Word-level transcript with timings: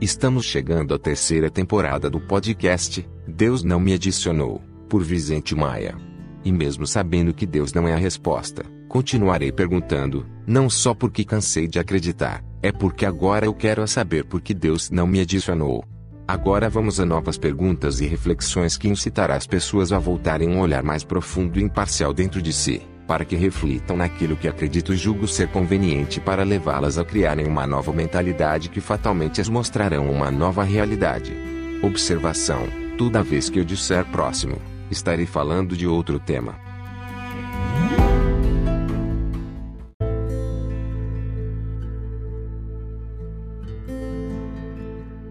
Estamos 0.00 0.44
chegando 0.44 0.92
à 0.92 0.98
terceira 0.98 1.48
temporada 1.48 2.10
do 2.10 2.20
podcast 2.20 3.08
Deus 3.26 3.62
Não 3.62 3.78
Me 3.78 3.94
Adicionou, 3.94 4.60
por 4.88 5.02
Vicente 5.02 5.54
Maia. 5.54 5.96
E 6.44 6.52
mesmo 6.52 6.86
sabendo 6.86 7.32
que 7.32 7.46
Deus 7.46 7.72
não 7.72 7.86
é 7.86 7.94
a 7.94 7.96
resposta, 7.96 8.64
continuarei 8.88 9.52
perguntando, 9.52 10.26
não 10.46 10.68
só 10.68 10.94
porque 10.94 11.24
cansei 11.24 11.68
de 11.68 11.78
acreditar, 11.78 12.44
é 12.60 12.72
porque 12.72 13.06
agora 13.06 13.46
eu 13.46 13.54
quero 13.54 13.86
saber 13.86 14.24
por 14.24 14.40
que 14.40 14.52
Deus 14.52 14.90
não 14.90 15.06
me 15.06 15.20
adicionou. 15.20 15.84
Agora 16.26 16.68
vamos 16.68 16.98
a 16.98 17.06
novas 17.06 17.38
perguntas 17.38 18.00
e 18.00 18.06
reflexões 18.06 18.76
que 18.76 18.88
incitará 18.88 19.36
as 19.36 19.46
pessoas 19.46 19.92
a 19.92 19.98
voltarem 19.98 20.48
um 20.48 20.60
olhar 20.60 20.82
mais 20.82 21.04
profundo 21.04 21.58
e 21.58 21.62
imparcial 21.62 22.12
dentro 22.12 22.42
de 22.42 22.52
si 22.52 22.82
para 23.06 23.24
que 23.24 23.36
reflitam 23.36 23.96
naquilo 23.96 24.36
que 24.36 24.48
acredito 24.48 24.92
e 24.92 24.96
julgo 24.96 25.28
ser 25.28 25.48
conveniente 25.48 26.20
para 26.20 26.42
levá-las 26.42 26.98
a 26.98 27.04
criarem 27.04 27.46
uma 27.46 27.66
nova 27.66 27.92
mentalidade 27.92 28.68
que 28.68 28.80
fatalmente 28.80 29.40
as 29.40 29.48
mostrarão 29.48 30.10
uma 30.10 30.30
nova 30.30 30.62
realidade. 30.62 31.36
Observação: 31.82 32.66
toda 32.96 33.22
vez 33.22 33.50
que 33.50 33.58
eu 33.58 33.64
disser 33.64 34.04
próximo, 34.06 34.56
estarei 34.90 35.26
falando 35.26 35.76
de 35.76 35.86
outro 35.86 36.18
tema. 36.18 36.54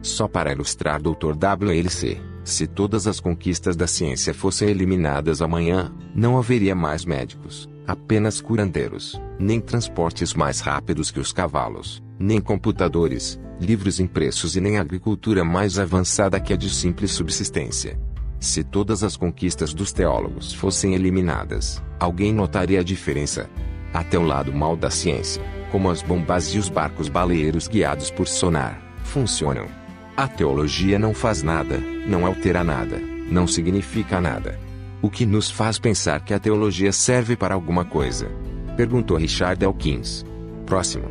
Só 0.01 0.27
para 0.27 0.51
ilustrar 0.51 1.01
Dr. 1.01 1.33
WLC, 1.33 2.21
se 2.43 2.67
todas 2.67 3.07
as 3.07 3.19
conquistas 3.19 3.75
da 3.75 3.87
ciência 3.87 4.33
fossem 4.33 4.69
eliminadas 4.69 5.41
amanhã, 5.41 5.93
não 6.13 6.37
haveria 6.37 6.75
mais 6.75 7.05
médicos, 7.05 7.69
apenas 7.87 8.41
curandeiros, 8.41 9.19
nem 9.39 9.61
transportes 9.61 10.33
mais 10.33 10.59
rápidos 10.59 11.09
que 11.09 11.19
os 11.19 11.31
cavalos, 11.31 12.03
nem 12.19 12.41
computadores, 12.41 13.39
livros 13.59 13.99
impressos 13.99 14.55
e 14.55 14.61
nem 14.61 14.77
agricultura 14.77 15.43
mais 15.45 15.79
avançada 15.79 16.39
que 16.39 16.53
a 16.53 16.57
de 16.57 16.69
simples 16.69 17.11
subsistência. 17.11 17.97
Se 18.39 18.61
todas 18.61 19.03
as 19.03 19.15
conquistas 19.15 19.73
dos 19.73 19.93
teólogos 19.93 20.53
fossem 20.53 20.93
eliminadas, 20.95 21.81
alguém 21.97 22.33
notaria 22.33 22.81
a 22.81 22.83
diferença. 22.83 23.49
Até 23.93 24.17
o 24.17 24.23
lado 24.23 24.51
mal 24.51 24.75
da 24.75 24.89
ciência, 24.89 25.41
como 25.71 25.89
as 25.89 26.01
bombas 26.01 26.47
e 26.53 26.57
os 26.57 26.67
barcos 26.67 27.07
baleeiros 27.07 27.69
guiados 27.69 28.11
por 28.11 28.27
sonar, 28.27 28.81
funcionam. 29.05 29.82
A 30.15 30.27
teologia 30.27 30.99
não 30.99 31.11
faz 31.11 31.41
nada, 31.41 31.79
não 32.05 32.23
altera 32.23 32.63
nada, 32.63 33.01
não 33.31 33.47
significa 33.47 34.21
nada. 34.21 34.59
O 35.01 35.09
que 35.09 35.25
nos 35.25 35.49
faz 35.49 35.79
pensar 35.79 36.23
que 36.23 36.35
a 36.35 36.39
teologia 36.39 36.91
serve 36.91 37.35
para 37.35 37.55
alguma 37.55 37.83
coisa? 37.83 38.29
Perguntou 38.77 39.17
Richard 39.17 39.59
Dawkins. 39.59 40.23
Próximo. 40.67 41.05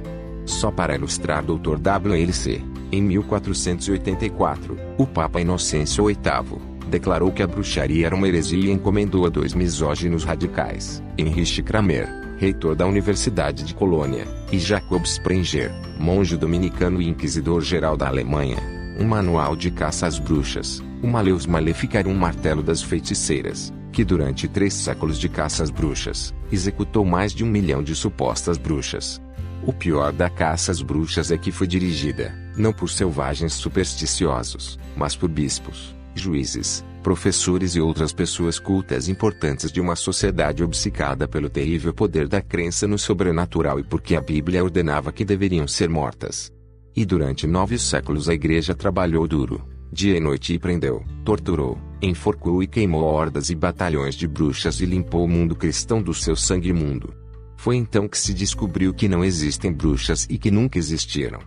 Só 0.47 0.71
para 0.71 0.95
ilustrar 0.95 1.43
Dr. 1.43 1.79
W.L.C. 1.81 2.63
Em 2.93 3.03
1484, 3.03 4.79
o 4.97 5.05
Papa 5.05 5.41
Inocêncio 5.41 6.07
VIII 6.07 6.61
declarou 6.89 7.33
que 7.33 7.43
a 7.43 7.47
bruxaria 7.49 8.07
era 8.07 8.15
uma 8.15 8.29
heresia 8.29 8.71
e 8.71 8.71
encomendou 8.71 9.27
a 9.27 9.29
dois 9.29 9.53
misóginos 9.53 10.23
radicais, 10.23 11.03
Heinrich 11.19 11.61
Kramer, 11.65 12.09
reitor 12.39 12.77
da 12.77 12.87
Universidade 12.87 13.65
de 13.65 13.75
Colônia, 13.75 14.29
e 14.53 14.61
Jacob 14.61 15.03
Sprenger, 15.05 15.73
monge 15.99 16.37
dominicano 16.37 17.03
e 17.03 17.09
inquisidor-geral 17.09 17.97
da 17.97 18.07
Alemanha, 18.07 18.82
um 19.03 19.05
manual 19.05 19.57
de 19.57 19.69
caça 19.69 20.07
às 20.07 20.17
bruxas, 20.17 20.81
o 21.03 21.09
Maleus 21.09 21.45
Maleficar 21.45 22.07
um 22.07 22.15
martelo 22.15 22.63
das 22.63 22.81
feiticeiras, 22.81 23.75
que 23.91 24.05
durante 24.05 24.47
três 24.47 24.73
séculos 24.73 25.19
de 25.19 25.29
caça 25.29 25.65
às 25.65 25.71
bruxas, 25.71 26.33
executou 26.53 27.05
mais 27.05 27.35
de 27.35 27.43
um 27.43 27.49
milhão 27.49 27.83
de 27.83 27.97
supostas 27.97 28.57
bruxas. 28.57 29.21
O 29.67 29.73
pior 29.73 30.13
da 30.13 30.31
caça 30.31 30.71
às 30.71 30.81
bruxas 30.81 31.33
é 31.33 31.37
que 31.37 31.51
foi 31.51 31.67
dirigida, 31.67 32.33
não 32.57 32.73
por 32.73 32.89
selvagens 32.89 33.55
supersticiosos, 33.55 34.79
mas 34.95 35.17
por 35.17 35.29
bispos, 35.29 35.97
juízes, 36.15 36.85
professores 37.03 37.75
e 37.75 37.81
outras 37.81 38.13
pessoas 38.13 38.61
cultas 38.61 39.09
importantes 39.09 39.73
de 39.73 39.81
uma 39.81 39.97
sociedade 39.97 40.63
obcecada 40.63 41.27
pelo 41.27 41.51
terrível 41.51 41.93
poder 41.93 42.29
da 42.29 42.41
crença 42.41 42.87
no 42.87 42.97
sobrenatural 42.97 43.81
e 43.81 43.83
porque 43.83 44.15
a 44.15 44.21
Bíblia 44.21 44.63
ordenava 44.63 45.11
que 45.11 45.25
deveriam 45.25 45.67
ser 45.67 45.89
mortas. 45.89 46.53
E 46.95 47.05
durante 47.05 47.47
nove 47.47 47.79
séculos 47.79 48.29
a 48.29 48.35
igreja 48.35 48.75
trabalhou 48.75 49.27
duro, 49.27 49.67
dia 49.91 50.17
e 50.17 50.21
noite 50.21 50.53
e 50.53 50.59
prendeu, 50.59 51.03
torturou, 51.25 51.79
enforcou 52.03 52.63
e 52.63 52.67
queimou 52.67 53.03
hordas 53.03 53.49
e 53.49 53.55
batalhões 53.55 54.15
de 54.15 54.29
bruxas 54.29 54.81
e 54.81 54.87
limpou 54.87 55.25
o 55.25 55.29
mundo 55.29 55.57
cristão 55.57 56.03
do 56.03 56.13
seu 56.13 56.37
sangue 56.37 56.69
imundo. 56.69 57.15
Foi 57.57 57.77
então 57.77 58.09
que 58.09 58.19
se 58.19 58.35
descobriu 58.35 58.93
que 58.93 59.09
não 59.09 59.25
existem 59.25 59.73
bruxas 59.73 60.27
e 60.29 60.37
que 60.37 60.51
nunca 60.51 60.79
existiram. 60.79 61.39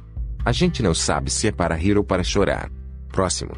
A 0.44 0.52
gente 0.52 0.82
não 0.82 0.94
sabe 0.94 1.30
se 1.30 1.48
é 1.48 1.52
para 1.52 1.76
rir 1.76 1.98
ou 1.98 2.04
para 2.04 2.24
chorar. 2.24 2.72
Próximo. 3.10 3.52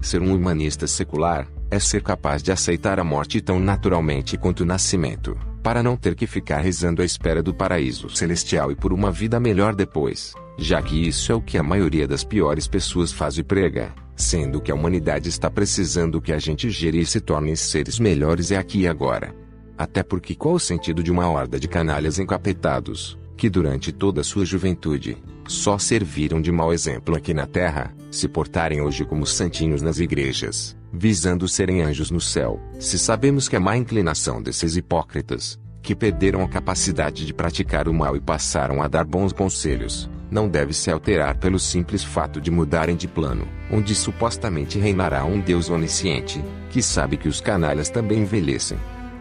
Ser 0.00 0.20
um 0.20 0.34
humanista 0.34 0.86
secular 0.86 1.48
é 1.70 1.78
ser 1.78 2.02
capaz 2.02 2.42
de 2.42 2.52
aceitar 2.52 3.00
a 3.00 3.04
morte 3.04 3.40
tão 3.40 3.58
naturalmente 3.58 4.36
quanto 4.36 4.60
o 4.60 4.66
nascimento, 4.66 5.36
para 5.64 5.82
não 5.82 5.96
ter 5.96 6.14
que 6.14 6.28
ficar 6.28 6.58
rezando 6.58 7.02
à 7.02 7.04
espera 7.04 7.42
do 7.42 7.52
paraíso 7.52 8.08
celestial 8.08 8.70
e 8.70 8.76
por 8.76 8.92
uma 8.92 9.10
vida 9.10 9.40
melhor 9.40 9.74
depois 9.74 10.32
já 10.56 10.80
que 10.80 11.08
isso 11.08 11.32
é 11.32 11.34
o 11.34 11.40
que 11.40 11.58
a 11.58 11.62
maioria 11.62 12.06
das 12.06 12.24
piores 12.24 12.68
pessoas 12.68 13.12
faz 13.12 13.38
e 13.38 13.42
prega, 13.42 13.92
sendo 14.14 14.60
que 14.60 14.70
a 14.70 14.74
humanidade 14.74 15.28
está 15.28 15.50
precisando 15.50 16.20
que 16.20 16.32
a 16.32 16.38
gente 16.38 16.70
gere 16.70 17.00
e 17.00 17.06
se 17.06 17.20
torne 17.20 17.56
seres 17.56 17.98
melhores 17.98 18.50
é 18.50 18.56
aqui 18.56 18.80
e 18.80 18.88
agora. 18.88 19.34
Até 19.76 20.02
porque 20.02 20.34
qual 20.34 20.54
o 20.54 20.60
sentido 20.60 21.02
de 21.02 21.10
uma 21.10 21.28
horda 21.28 21.58
de 21.58 21.66
canalhas 21.66 22.18
encapetados, 22.18 23.18
que 23.36 23.50
durante 23.50 23.92
toda 23.92 24.22
sua 24.22 24.44
juventude, 24.44 25.16
só 25.46 25.78
serviram 25.78 26.40
de 26.40 26.50
mau 26.50 26.72
exemplo 26.72 27.16
aqui 27.16 27.34
na 27.34 27.46
terra, 27.46 27.94
se 28.10 28.28
portarem 28.28 28.80
hoje 28.80 29.04
como 29.04 29.26
santinhos 29.26 29.82
nas 29.82 29.98
igrejas, 29.98 30.76
visando 30.92 31.48
serem 31.48 31.82
anjos 31.82 32.10
no 32.10 32.20
céu, 32.20 32.60
se 32.78 32.98
sabemos 32.98 33.48
que 33.48 33.56
a 33.56 33.60
má 33.60 33.76
inclinação 33.76 34.42
desses 34.42 34.76
hipócritas, 34.76 35.58
que 35.82 35.94
perderam 35.94 36.42
a 36.42 36.48
capacidade 36.48 37.26
de 37.26 37.34
praticar 37.34 37.88
o 37.88 37.92
mal 37.92 38.16
e 38.16 38.20
passaram 38.20 38.82
a 38.82 38.88
dar 38.88 39.04
bons 39.04 39.32
conselhos, 39.32 40.08
não 40.30 40.48
deve 40.48 40.72
se 40.72 40.90
alterar 40.90 41.36
pelo 41.36 41.58
simples 41.58 42.02
fato 42.02 42.40
de 42.40 42.50
mudarem 42.50 42.96
de 42.96 43.06
plano, 43.06 43.46
onde 43.70 43.94
supostamente 43.94 44.78
reinará 44.78 45.24
um 45.24 45.40
Deus 45.40 45.68
onisciente, 45.68 46.42
que 46.70 46.82
sabe 46.82 47.16
que 47.16 47.28
os 47.28 47.40
canalhas 47.40 47.90
também 47.90 48.22
envelhecem. 48.22 48.78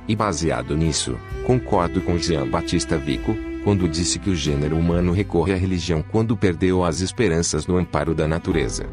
E 0.08 0.16
baseado 0.16 0.76
nisso, 0.76 1.18
concordo 1.46 2.02
com 2.02 2.18
Jean 2.18 2.48
Batista 2.48 2.98
Vico, 2.98 3.36
quando 3.64 3.88
disse 3.88 4.20
que 4.20 4.30
o 4.30 4.36
gênero 4.36 4.78
humano 4.78 5.14
recorre 5.14 5.54
à 5.54 5.56
religião 5.56 6.04
quando 6.12 6.36
perdeu 6.36 6.84
as 6.84 7.00
esperanças 7.02 7.66
no 7.66 7.78
amparo 7.78 8.14
da 8.14 8.28
natureza. 8.28 8.86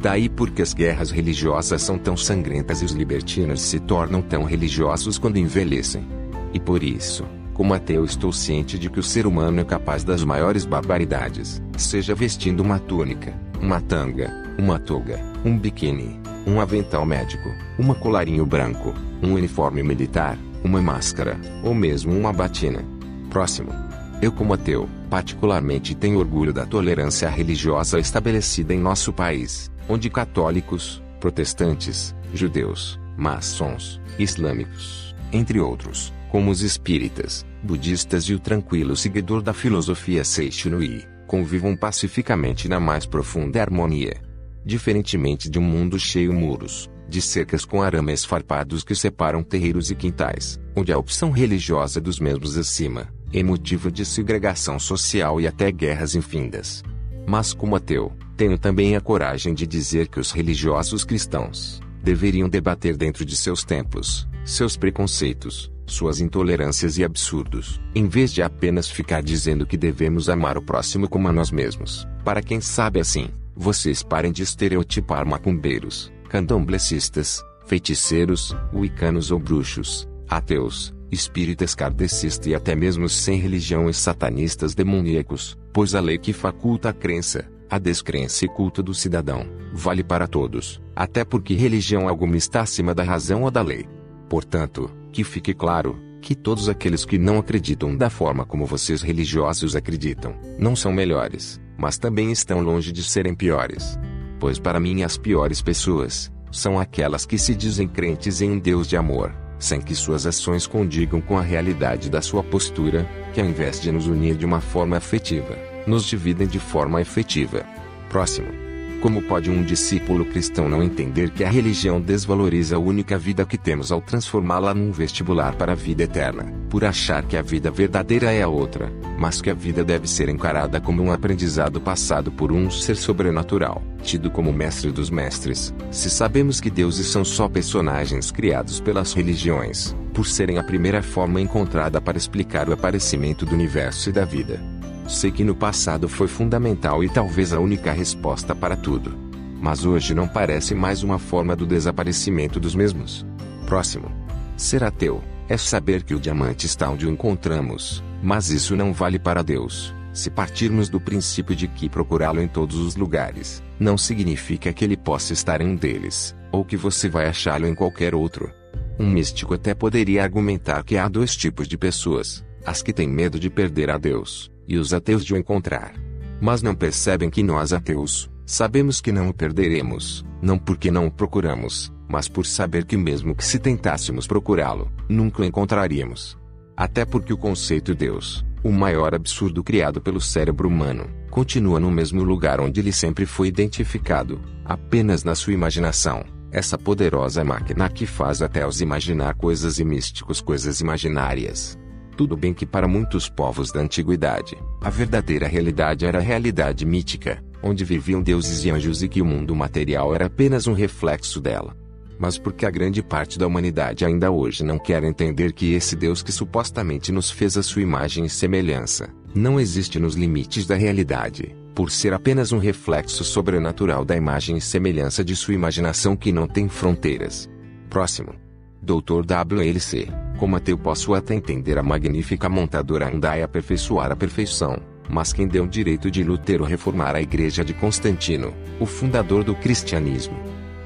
Daí 0.00 0.28
porque 0.28 0.62
as 0.62 0.74
guerras 0.74 1.10
religiosas 1.10 1.82
são 1.82 1.98
tão 1.98 2.16
sangrentas 2.16 2.82
e 2.82 2.84
os 2.84 2.92
libertinos 2.92 3.60
se 3.60 3.78
tornam 3.78 4.20
tão 4.20 4.44
religiosos 4.44 5.18
quando 5.18 5.38
envelhecem. 5.38 6.04
E 6.52 6.58
por 6.58 6.82
isso, 6.82 7.24
como 7.54 7.74
ateu, 7.74 8.04
estou 8.04 8.32
ciente 8.32 8.78
de 8.78 8.90
que 8.90 8.98
o 8.98 9.02
ser 9.02 9.26
humano 9.26 9.60
é 9.60 9.64
capaz 9.64 10.02
das 10.02 10.24
maiores 10.24 10.64
barbaridades, 10.64 11.62
seja 11.76 12.14
vestindo 12.14 12.60
uma 12.60 12.78
túnica, 12.78 13.32
uma 13.60 13.80
tanga, 13.80 14.30
uma 14.58 14.78
toga, 14.78 15.20
um 15.44 15.56
biquíni, 15.56 16.20
um 16.46 16.60
avental 16.60 17.06
médico, 17.06 17.48
uma 17.78 17.94
colarinho 17.94 18.44
branco, 18.44 18.92
um 19.22 19.34
uniforme 19.34 19.82
militar, 19.82 20.36
uma 20.64 20.80
máscara, 20.80 21.40
ou 21.62 21.74
mesmo 21.74 22.16
uma 22.16 22.32
batina. 22.32 22.84
Próximo. 23.30 23.91
Eu, 24.22 24.30
como 24.30 24.54
ateu, 24.54 24.88
particularmente 25.10 25.96
tenho 25.96 26.20
orgulho 26.20 26.52
da 26.52 26.64
tolerância 26.64 27.28
religiosa 27.28 27.98
estabelecida 27.98 28.72
em 28.72 28.78
nosso 28.78 29.12
país, 29.12 29.68
onde 29.88 30.08
católicos, 30.08 31.02
protestantes, 31.18 32.14
judeus, 32.32 33.00
maçons, 33.16 34.00
islâmicos, 34.20 35.12
entre 35.32 35.58
outros, 35.58 36.12
como 36.30 36.52
os 36.52 36.62
espíritas, 36.62 37.44
budistas 37.64 38.22
e 38.26 38.34
o 38.34 38.38
tranquilo 38.38 38.94
seguidor 38.94 39.42
da 39.42 39.52
filosofia 39.52 40.22
Seishinui, 40.22 41.04
convivam 41.26 41.74
pacificamente 41.74 42.68
na 42.68 42.78
mais 42.78 43.04
profunda 43.04 43.60
harmonia. 43.60 44.22
Diferentemente 44.64 45.50
de 45.50 45.58
um 45.58 45.62
mundo 45.62 45.98
cheio 45.98 46.32
muros, 46.32 46.88
de 47.08 47.20
cercas 47.20 47.64
com 47.64 47.82
arames 47.82 48.24
farpados 48.24 48.84
que 48.84 48.94
separam 48.94 49.42
terreiros 49.42 49.90
e 49.90 49.96
quintais, 49.96 50.60
onde 50.76 50.92
a 50.92 50.98
opção 50.98 51.32
religiosa 51.32 52.00
dos 52.00 52.20
mesmos 52.20 52.56
acima 52.56 53.08
é 53.32 53.42
motivo 53.42 53.90
de 53.90 54.04
segregação 54.04 54.78
social 54.78 55.40
e 55.40 55.46
até 55.46 55.70
guerras 55.70 56.14
infindas. 56.14 56.82
Mas 57.26 57.54
como 57.54 57.76
ateu, 57.76 58.12
tenho 58.36 58.58
também 58.58 58.96
a 58.96 59.00
coragem 59.00 59.54
de 59.54 59.66
dizer 59.66 60.08
que 60.08 60.20
os 60.20 60.32
religiosos 60.32 61.04
cristãos 61.04 61.80
deveriam 62.02 62.48
debater 62.48 62.96
dentro 62.96 63.24
de 63.24 63.36
seus 63.36 63.64
tempos, 63.64 64.28
seus 64.44 64.76
preconceitos, 64.76 65.70
suas 65.86 66.20
intolerâncias 66.20 66.98
e 66.98 67.04
absurdos, 67.04 67.80
em 67.94 68.08
vez 68.08 68.32
de 68.32 68.42
apenas 68.42 68.90
ficar 68.90 69.22
dizendo 69.22 69.66
que 69.66 69.76
devemos 69.76 70.28
amar 70.28 70.56
o 70.56 70.62
próximo 70.62 71.08
como 71.08 71.28
a 71.28 71.32
nós 71.32 71.50
mesmos. 71.50 72.06
Para 72.24 72.42
quem 72.42 72.60
sabe 72.60 72.98
assim, 73.00 73.28
vocês 73.54 74.02
parem 74.02 74.32
de 74.32 74.42
estereotipar 74.42 75.26
macumbeiros, 75.26 76.12
candomblecistas, 76.28 77.42
feiticeiros, 77.66 78.56
wicanos 78.72 79.30
ou 79.30 79.38
bruxos, 79.38 80.08
ateus, 80.28 80.94
espíritas 81.12 81.74
kardecistas 81.74 82.46
e 82.46 82.54
até 82.54 82.74
mesmo 82.74 83.08
sem 83.08 83.38
religião 83.38 83.88
e 83.88 83.94
satanistas 83.94 84.74
demoníacos, 84.74 85.56
pois 85.72 85.94
a 85.94 86.00
lei 86.00 86.16
que 86.18 86.32
faculta 86.32 86.88
a 86.88 86.92
crença, 86.92 87.44
A 87.72 87.78
descrença 87.78 88.44
e 88.44 88.48
culto 88.48 88.82
do 88.82 88.92
cidadão 88.92 89.46
vale 89.72 90.04
para 90.04 90.26
todos, 90.26 90.78
até 90.94 91.24
porque 91.24 91.54
religião 91.54 92.06
alguma 92.06 92.36
está 92.36 92.60
acima 92.60 92.94
da 92.94 93.02
razão 93.02 93.44
ou 93.44 93.50
da 93.50 93.62
lei. 93.62 93.88
Portanto, 94.28 94.90
que 95.10 95.24
fique 95.24 95.54
claro 95.54 95.98
que 96.20 96.34
todos 96.34 96.68
aqueles 96.68 97.06
que 97.06 97.16
não 97.16 97.38
acreditam 97.38 97.96
da 97.96 98.10
forma 98.10 98.44
como 98.44 98.66
vocês 98.66 99.00
religiosos 99.00 99.74
acreditam, 99.74 100.36
não 100.58 100.76
são 100.76 100.92
melhores, 100.92 101.58
mas 101.78 101.96
também 101.96 102.30
estão 102.30 102.60
longe 102.60 102.92
de 102.92 103.02
serem 103.02 103.34
piores. 103.34 103.98
Pois 104.38 104.58
para 104.58 104.78
mim 104.78 105.02
as 105.02 105.16
piores 105.16 105.62
pessoas 105.62 106.30
são 106.50 106.78
aquelas 106.78 107.24
que 107.24 107.38
se 107.38 107.54
dizem 107.54 107.88
crentes 107.88 108.42
em 108.42 108.50
um 108.50 108.58
Deus 108.58 108.86
de 108.86 108.98
amor, 108.98 109.34
sem 109.62 109.80
que 109.80 109.94
suas 109.94 110.26
ações 110.26 110.66
condigam 110.66 111.20
com 111.20 111.38
a 111.38 111.42
realidade 111.42 112.10
da 112.10 112.20
sua 112.20 112.42
postura, 112.42 113.08
que 113.32 113.40
ao 113.40 113.46
invés 113.46 113.80
de 113.80 113.92
nos 113.92 114.08
unir 114.08 114.34
de 114.34 114.44
uma 114.44 114.60
forma 114.60 114.96
afetiva, 114.96 115.56
nos 115.86 116.04
dividem 116.04 116.48
de 116.48 116.58
forma 116.58 117.00
efetiva. 117.00 117.64
Próximo. 118.10 118.71
Como 119.02 119.20
pode 119.20 119.50
um 119.50 119.64
discípulo 119.64 120.24
cristão 120.24 120.68
não 120.68 120.80
entender 120.80 121.30
que 121.30 121.42
a 121.42 121.50
religião 121.50 122.00
desvaloriza 122.00 122.76
a 122.76 122.78
única 122.78 123.18
vida 123.18 123.44
que 123.44 123.58
temos 123.58 123.90
ao 123.90 124.00
transformá-la 124.00 124.72
num 124.72 124.92
vestibular 124.92 125.56
para 125.56 125.72
a 125.72 125.74
vida 125.74 126.04
eterna, 126.04 126.44
por 126.70 126.84
achar 126.84 127.24
que 127.24 127.36
a 127.36 127.42
vida 127.42 127.68
verdadeira 127.68 128.30
é 128.30 128.42
a 128.42 128.48
outra, 128.48 128.92
mas 129.18 129.42
que 129.42 129.50
a 129.50 129.54
vida 129.54 129.82
deve 129.82 130.08
ser 130.08 130.28
encarada 130.28 130.80
como 130.80 131.02
um 131.02 131.10
aprendizado 131.10 131.80
passado 131.80 132.30
por 132.30 132.52
um 132.52 132.70
ser 132.70 132.94
sobrenatural, 132.94 133.82
tido 134.04 134.30
como 134.30 134.52
mestre 134.52 134.92
dos 134.92 135.10
mestres, 135.10 135.74
se 135.90 136.08
sabemos 136.08 136.60
que 136.60 136.70
deuses 136.70 137.08
são 137.08 137.24
só 137.24 137.48
personagens 137.48 138.30
criados 138.30 138.78
pelas 138.78 139.12
religiões, 139.14 139.96
por 140.14 140.28
serem 140.28 140.58
a 140.58 140.62
primeira 140.62 141.02
forma 141.02 141.40
encontrada 141.40 142.00
para 142.00 142.16
explicar 142.16 142.68
o 142.68 142.72
aparecimento 142.72 143.44
do 143.44 143.52
universo 143.52 144.10
e 144.10 144.12
da 144.12 144.24
vida. 144.24 144.71
Sei 145.08 145.30
que 145.30 145.44
no 145.44 145.54
passado 145.54 146.08
foi 146.08 146.28
fundamental 146.28 147.02
e 147.02 147.08
talvez 147.08 147.52
a 147.52 147.60
única 147.60 147.92
resposta 147.92 148.54
para 148.54 148.76
tudo. 148.76 149.16
Mas 149.60 149.84
hoje 149.84 150.14
não 150.14 150.26
parece 150.26 150.74
mais 150.74 151.02
uma 151.02 151.18
forma 151.18 151.54
do 151.54 151.66
desaparecimento 151.66 152.58
dos 152.58 152.74
mesmos. 152.74 153.26
Próximo. 153.66 154.10
Ser 154.56 154.84
ateu 154.84 155.22
é 155.48 155.56
saber 155.56 156.02
que 156.02 156.14
o 156.14 156.20
diamante 156.20 156.66
está 156.66 156.88
onde 156.88 157.06
o 157.06 157.10
encontramos, 157.10 158.02
mas 158.22 158.50
isso 158.50 158.76
não 158.76 158.92
vale 158.92 159.18
para 159.18 159.42
Deus. 159.42 159.94
Se 160.12 160.30
partirmos 160.30 160.88
do 160.88 161.00
princípio 161.00 161.56
de 161.56 161.66
que 161.66 161.88
procurá-lo 161.88 162.40
em 162.40 162.46
todos 162.46 162.76
os 162.76 162.96
lugares, 162.96 163.62
não 163.80 163.96
significa 163.96 164.72
que 164.72 164.84
ele 164.84 164.96
possa 164.96 165.32
estar 165.32 165.60
em 165.60 165.68
um 165.68 165.76
deles, 165.76 166.36
ou 166.52 166.64
que 166.64 166.76
você 166.76 167.08
vai 167.08 167.26
achá-lo 167.26 167.66
em 167.66 167.74
qualquer 167.74 168.14
outro. 168.14 168.52
Um 168.98 169.08
místico 169.08 169.54
até 169.54 169.74
poderia 169.74 170.22
argumentar 170.22 170.84
que 170.84 170.98
há 170.98 171.08
dois 171.08 171.34
tipos 171.34 171.66
de 171.66 171.78
pessoas: 171.78 172.44
as 172.64 172.82
que 172.82 172.92
têm 172.92 173.08
medo 173.08 173.40
de 173.40 173.48
perder 173.48 173.90
a 173.90 173.96
Deus, 173.96 174.51
e 174.66 174.78
os 174.78 174.92
ateus 174.92 175.24
de 175.24 175.34
o 175.34 175.36
encontrar. 175.36 175.94
Mas 176.40 176.62
não 176.62 176.74
percebem 176.74 177.30
que 177.30 177.42
nós 177.42 177.72
ateus, 177.72 178.30
sabemos 178.44 179.00
que 179.00 179.12
não 179.12 179.28
o 179.28 179.34
perderemos, 179.34 180.24
não 180.40 180.58
porque 180.58 180.90
não 180.90 181.06
o 181.06 181.10
procuramos, 181.10 181.92
mas 182.08 182.28
por 182.28 182.44
saber 182.44 182.84
que 182.84 182.96
mesmo 182.96 183.34
que 183.34 183.44
se 183.44 183.58
tentássemos 183.58 184.26
procurá-lo, 184.26 184.90
nunca 185.08 185.42
o 185.42 185.44
encontraríamos. 185.44 186.36
Até 186.76 187.04
porque 187.04 187.32
o 187.32 187.38
conceito 187.38 187.94
Deus, 187.94 188.44
o 188.62 188.70
maior 188.70 189.14
absurdo 189.14 189.62
criado 189.62 190.00
pelo 190.00 190.20
cérebro 190.20 190.68
humano, 190.68 191.08
continua 191.30 191.80
no 191.80 191.90
mesmo 191.90 192.22
lugar 192.22 192.60
onde 192.60 192.80
ele 192.80 192.92
sempre 192.92 193.24
foi 193.24 193.48
identificado, 193.48 194.40
apenas 194.64 195.24
na 195.24 195.34
sua 195.34 195.52
imaginação. 195.52 196.24
Essa 196.50 196.76
poderosa 196.76 197.42
máquina 197.42 197.88
que 197.88 198.04
faz 198.04 198.42
até 198.42 198.66
os 198.66 198.82
imaginar 198.82 199.34
coisas 199.34 199.78
e 199.78 199.84
místicos 199.84 200.40
coisas 200.40 200.80
imaginárias. 200.80 201.78
Tudo 202.22 202.36
bem 202.36 202.54
que 202.54 202.64
para 202.64 202.86
muitos 202.86 203.28
povos 203.28 203.72
da 203.72 203.80
antiguidade, 203.80 204.56
a 204.80 204.88
verdadeira 204.88 205.48
realidade 205.48 206.06
era 206.06 206.18
a 206.18 206.22
realidade 206.22 206.86
mítica, 206.86 207.42
onde 207.60 207.84
viviam 207.84 208.22
deuses 208.22 208.64
e 208.64 208.70
anjos 208.70 209.02
e 209.02 209.08
que 209.08 209.20
o 209.20 209.24
mundo 209.24 209.56
material 209.56 210.14
era 210.14 210.26
apenas 210.26 210.68
um 210.68 210.72
reflexo 210.72 211.40
dela. 211.40 211.76
Mas 212.20 212.38
porque 212.38 212.64
a 212.64 212.70
grande 212.70 213.02
parte 213.02 213.40
da 213.40 213.44
humanidade 213.44 214.04
ainda 214.04 214.30
hoje 214.30 214.62
não 214.62 214.78
quer 214.78 215.02
entender 215.02 215.52
que 215.52 215.72
esse 215.72 215.96
Deus 215.96 216.22
que 216.22 216.30
supostamente 216.30 217.10
nos 217.10 217.28
fez 217.28 217.58
a 217.58 217.62
sua 217.62 217.82
imagem 217.82 218.24
e 218.24 218.30
semelhança, 218.30 219.08
não 219.34 219.58
existe 219.58 219.98
nos 219.98 220.14
limites 220.14 220.64
da 220.64 220.76
realidade, 220.76 221.56
por 221.74 221.90
ser 221.90 222.14
apenas 222.14 222.52
um 222.52 222.58
reflexo 222.58 223.24
sobrenatural 223.24 224.04
da 224.04 224.16
imagem 224.16 224.58
e 224.58 224.60
semelhança 224.60 225.24
de 225.24 225.34
sua 225.34 225.54
imaginação 225.54 226.14
que 226.14 226.30
não 226.30 226.46
tem 226.46 226.68
fronteiras. 226.68 227.50
Próximo. 227.90 228.32
Dr. 228.80 229.24
WLC. 229.26 230.08
Como 230.42 230.56
ateu 230.56 230.76
posso 230.76 231.14
até 231.14 231.36
entender 231.36 231.78
a 231.78 231.84
magnífica 231.84 232.48
montadora 232.48 233.06
Hyundai 233.08 233.44
aperfeiçoar 233.44 234.10
a 234.10 234.16
perfeição, 234.16 234.76
mas 235.08 235.32
quem 235.32 235.46
deu 235.46 235.62
o 235.62 235.68
direito 235.68 236.10
de 236.10 236.24
Lutero 236.24 236.64
reformar 236.64 237.14
a 237.14 237.22
igreja 237.22 237.64
de 237.64 237.72
Constantino, 237.72 238.52
o 238.80 238.84
fundador 238.84 239.44
do 239.44 239.54
cristianismo? 239.54 240.36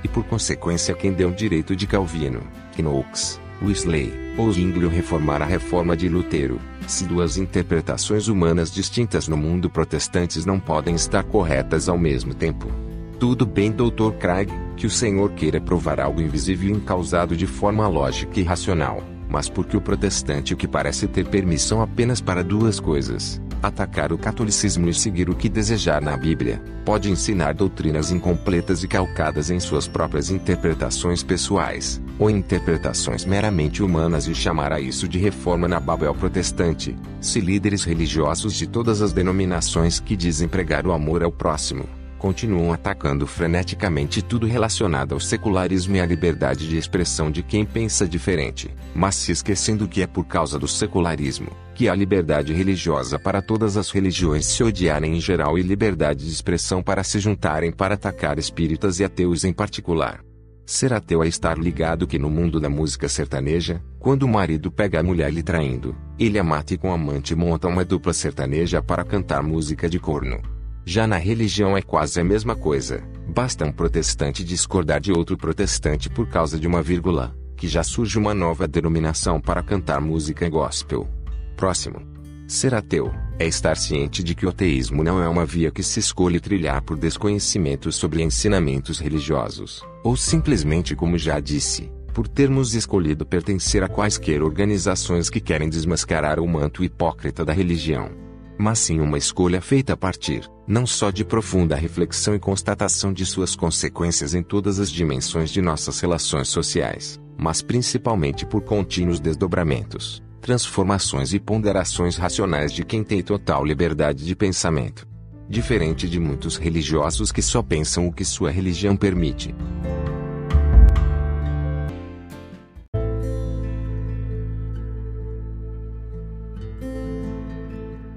E 0.04 0.08
por 0.08 0.24
consequência 0.24 0.94
quem 0.94 1.10
deu 1.10 1.30
o 1.30 1.34
direito 1.34 1.74
de 1.74 1.86
Calvino, 1.86 2.42
Knox, 2.76 3.40
Wesley, 3.62 4.12
ou 4.36 4.52
Zwinglio 4.52 4.90
reformar 4.90 5.40
a 5.40 5.46
reforma 5.46 5.96
de 5.96 6.06
Lutero, 6.06 6.60
se 6.86 7.06
duas 7.06 7.38
interpretações 7.38 8.28
humanas 8.28 8.70
distintas 8.70 9.26
no 9.26 9.38
mundo 9.38 9.70
protestantes 9.70 10.44
não 10.44 10.60
podem 10.60 10.94
estar 10.94 11.22
corretas 11.22 11.88
ao 11.88 11.96
mesmo 11.96 12.34
tempo? 12.34 12.70
Tudo 13.18 13.46
bem, 13.46 13.72
Dr. 13.72 14.12
Craig, 14.20 14.50
que 14.76 14.86
o 14.86 14.90
Senhor 14.90 15.30
queira 15.30 15.62
provar 15.62 15.98
algo 15.98 16.20
invisível 16.20 16.68
e 16.68 16.72
incausado 16.72 17.34
de 17.34 17.46
forma 17.46 17.88
lógica 17.88 18.38
e 18.38 18.42
racional, 18.42 19.02
mas 19.28 19.48
porque 19.48 19.76
o 19.76 19.80
protestante 19.80 20.54
que 20.56 20.68
parece 20.68 21.06
ter 21.06 21.26
permissão 21.26 21.80
apenas 21.80 22.20
para 22.20 22.42
duas 22.42 22.80
coisas, 22.80 23.40
atacar 23.62 24.12
o 24.12 24.18
catolicismo 24.18 24.88
e 24.88 24.94
seguir 24.94 25.28
o 25.28 25.34
que 25.34 25.48
desejar 25.48 26.00
na 26.00 26.16
Bíblia, 26.16 26.62
pode 26.84 27.10
ensinar 27.10 27.54
doutrinas 27.54 28.10
incompletas 28.10 28.82
e 28.82 28.88
calcadas 28.88 29.50
em 29.50 29.58
suas 29.58 29.88
próprias 29.88 30.30
interpretações 30.30 31.22
pessoais, 31.22 32.00
ou 32.18 32.30
interpretações 32.30 33.24
meramente 33.24 33.82
humanas 33.82 34.26
e 34.26 34.34
chamar 34.34 34.72
a 34.72 34.80
isso 34.80 35.08
de 35.08 35.18
reforma 35.18 35.66
na 35.66 35.80
Babel 35.80 36.14
protestante, 36.14 36.96
se 37.20 37.40
líderes 37.40 37.84
religiosos 37.84 38.54
de 38.54 38.66
todas 38.66 39.02
as 39.02 39.12
denominações 39.12 40.00
que 40.00 40.16
dizem 40.16 40.48
pregar 40.48 40.86
o 40.86 40.92
amor 40.92 41.22
ao 41.22 41.32
próximo, 41.32 41.84
continuam 42.18 42.72
atacando 42.72 43.26
freneticamente 43.26 44.22
tudo 44.22 44.46
relacionado 44.46 45.12
ao 45.12 45.20
secularismo 45.20 45.96
e 45.96 46.00
à 46.00 46.06
liberdade 46.06 46.68
de 46.68 46.76
expressão 46.76 47.30
de 47.30 47.42
quem 47.42 47.64
pensa 47.64 48.08
diferente, 48.08 48.74
mas 48.94 49.14
se 49.14 49.32
esquecendo 49.32 49.88
que 49.88 50.02
é 50.02 50.06
por 50.06 50.24
causa 50.26 50.58
do 50.58 50.68
secularismo 50.68 51.50
que 51.76 51.90
há 51.90 51.94
liberdade 51.94 52.54
religiosa 52.54 53.18
para 53.18 53.42
todas 53.42 53.76
as 53.76 53.90
religiões 53.90 54.46
se 54.46 54.64
odiarem 54.64 55.14
em 55.14 55.20
geral 55.20 55.58
e 55.58 55.62
liberdade 55.62 56.24
de 56.24 56.32
expressão 56.32 56.82
para 56.82 57.04
se 57.04 57.20
juntarem 57.20 57.70
para 57.70 57.94
atacar 57.94 58.38
espíritas 58.38 58.98
e 58.98 59.04
ateus 59.04 59.44
em 59.44 59.52
particular. 59.52 60.20
Ser 60.64 60.94
ateu 60.94 61.22
é 61.22 61.28
estar 61.28 61.58
ligado 61.58 62.06
que 62.06 62.18
no 62.18 62.30
mundo 62.30 62.58
da 62.58 62.70
música 62.70 63.10
sertaneja, 63.10 63.80
quando 64.00 64.22
o 64.22 64.28
marido 64.28 64.72
pega 64.72 65.00
a 65.00 65.02
mulher 65.02 65.30
lhe 65.30 65.42
traindo, 65.42 65.94
ele 66.18 66.38
a 66.38 66.44
mata 66.44 66.72
e 66.72 66.78
com 66.78 66.90
a 66.90 66.94
amante 66.94 67.34
monta 67.34 67.68
uma 67.68 67.84
dupla 67.84 68.14
sertaneja 68.14 68.82
para 68.82 69.04
cantar 69.04 69.42
música 69.42 69.86
de 69.86 70.00
corno. 70.00 70.55
Já 70.88 71.04
na 71.04 71.16
religião 71.16 71.76
é 71.76 71.82
quase 71.82 72.20
a 72.20 72.24
mesma 72.24 72.54
coisa. 72.54 73.02
Basta 73.26 73.64
um 73.64 73.72
protestante 73.72 74.44
discordar 74.44 75.00
de 75.00 75.10
outro 75.10 75.36
protestante 75.36 76.08
por 76.08 76.28
causa 76.28 76.60
de 76.60 76.66
uma 76.68 76.80
vírgula, 76.80 77.36
que 77.56 77.66
já 77.66 77.82
surge 77.82 78.16
uma 78.16 78.32
nova 78.32 78.68
denominação 78.68 79.40
para 79.40 79.64
cantar 79.64 80.00
música 80.00 80.48
gospel. 80.48 81.08
Próximo. 81.56 82.06
Ser 82.46 82.72
ateu 82.72 83.12
é 83.36 83.48
estar 83.48 83.76
ciente 83.76 84.22
de 84.22 84.32
que 84.32 84.46
o 84.46 84.50
ateísmo 84.50 85.02
não 85.02 85.20
é 85.20 85.28
uma 85.28 85.44
via 85.44 85.72
que 85.72 85.82
se 85.82 85.98
escolhe 85.98 86.38
trilhar 86.38 86.80
por 86.82 86.96
desconhecimento 86.96 87.90
sobre 87.90 88.22
ensinamentos 88.22 89.00
religiosos, 89.00 89.84
ou 90.04 90.16
simplesmente, 90.16 90.94
como 90.94 91.18
já 91.18 91.40
disse, 91.40 91.90
por 92.14 92.28
termos 92.28 92.76
escolhido 92.76 93.26
pertencer 93.26 93.82
a 93.82 93.88
quaisquer 93.88 94.40
organizações 94.40 95.28
que 95.28 95.40
querem 95.40 95.68
desmascarar 95.68 96.38
o 96.38 96.46
manto 96.46 96.84
hipócrita 96.84 97.44
da 97.44 97.52
religião 97.52 98.24
mas 98.58 98.78
sim 98.78 99.00
uma 99.00 99.18
escolha 99.18 99.60
feita 99.60 99.92
a 99.92 99.96
partir, 99.96 100.50
não 100.66 100.86
só 100.86 101.10
de 101.10 101.24
profunda 101.24 101.76
reflexão 101.76 102.34
e 102.34 102.38
constatação 102.38 103.12
de 103.12 103.26
suas 103.26 103.54
consequências 103.54 104.34
em 104.34 104.42
todas 104.42 104.80
as 104.80 104.90
dimensões 104.90 105.50
de 105.50 105.60
nossas 105.60 106.00
relações 106.00 106.48
sociais, 106.48 107.20
mas 107.36 107.62
principalmente 107.62 108.46
por 108.46 108.62
contínuos 108.62 109.20
desdobramentos, 109.20 110.22
transformações 110.40 111.34
e 111.34 111.40
ponderações 111.40 112.16
racionais 112.16 112.72
de 112.72 112.84
quem 112.84 113.04
tem 113.04 113.22
total 113.22 113.64
liberdade 113.64 114.24
de 114.24 114.34
pensamento. 114.34 115.06
Diferente 115.48 116.08
de 116.08 116.18
muitos 116.18 116.56
religiosos 116.56 117.30
que 117.30 117.40
só 117.40 117.62
pensam 117.62 118.08
o 118.08 118.12
que 118.12 118.24
sua 118.24 118.50
religião 118.50 118.96
permite. 118.96 119.54